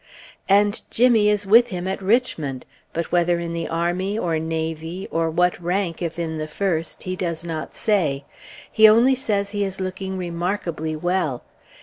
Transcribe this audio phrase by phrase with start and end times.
[0.49, 5.29] And Jimmy is with him at Richmond; but whether in the army, or navy, or
[5.29, 8.25] what rank if in the first, he does not say;
[8.71, 11.43] he only says he is looking remarkably well.